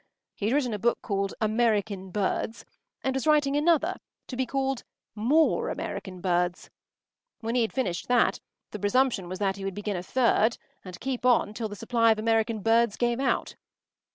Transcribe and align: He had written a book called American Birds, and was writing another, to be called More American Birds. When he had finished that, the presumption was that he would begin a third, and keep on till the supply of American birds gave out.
He 0.33 0.47
had 0.47 0.55
written 0.55 0.73
a 0.73 0.79
book 0.79 0.99
called 1.03 1.35
American 1.39 2.09
Birds, 2.09 2.65
and 3.03 3.15
was 3.15 3.27
writing 3.27 3.55
another, 3.55 3.97
to 4.29 4.35
be 4.35 4.47
called 4.47 4.83
More 5.13 5.69
American 5.69 6.21
Birds. 6.21 6.71
When 7.41 7.53
he 7.53 7.61
had 7.61 7.71
finished 7.71 8.07
that, 8.07 8.39
the 8.71 8.79
presumption 8.79 9.29
was 9.29 9.37
that 9.37 9.57
he 9.57 9.63
would 9.63 9.75
begin 9.75 9.95
a 9.95 10.01
third, 10.01 10.57
and 10.83 10.99
keep 10.99 11.23
on 11.23 11.53
till 11.53 11.69
the 11.69 11.75
supply 11.75 12.11
of 12.11 12.17
American 12.17 12.61
birds 12.61 12.95
gave 12.97 13.19
out. 13.19 13.53